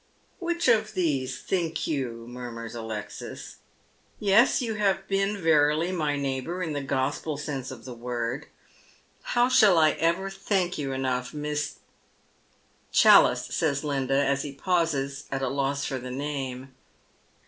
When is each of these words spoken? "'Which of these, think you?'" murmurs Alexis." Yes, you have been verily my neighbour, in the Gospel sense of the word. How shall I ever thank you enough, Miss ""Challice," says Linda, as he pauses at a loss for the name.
"'Which 0.39 0.67
of 0.67 0.95
these, 0.95 1.39
think 1.39 1.85
you?'" 1.85 2.25
murmurs 2.27 2.73
Alexis." 2.73 3.57
Yes, 4.19 4.59
you 4.59 4.73
have 4.73 5.07
been 5.07 5.39
verily 5.39 5.91
my 5.91 6.15
neighbour, 6.15 6.63
in 6.63 6.73
the 6.73 6.81
Gospel 6.81 7.37
sense 7.37 7.69
of 7.69 7.85
the 7.85 7.93
word. 7.93 8.47
How 9.21 9.47
shall 9.47 9.77
I 9.77 9.91
ever 9.91 10.31
thank 10.31 10.79
you 10.79 10.91
enough, 10.91 11.35
Miss 11.35 11.75
""Challice," 13.01 13.45
says 13.53 13.83
Linda, 13.83 14.19
as 14.25 14.41
he 14.41 14.53
pauses 14.53 15.25
at 15.31 15.43
a 15.43 15.49
loss 15.49 15.85
for 15.85 15.99
the 15.99 16.09
name. 16.09 16.73